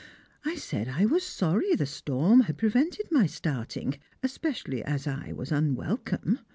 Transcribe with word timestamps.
I 0.43 0.55
said 0.55 0.87
that 0.87 0.99
I 0.99 1.05
was 1.05 1.23
sorry 1.23 1.75
the 1.75 1.85
storm 1.85 2.39
had 2.41 2.57
prevented 2.57 3.11
my 3.11 3.27
starting, 3.27 3.99
especially 4.23 4.83
as 4.83 5.05
I 5.05 5.31
was 5.31 5.51
unwelcome. 5.51 6.39